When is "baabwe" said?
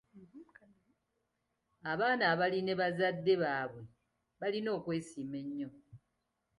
3.41-3.81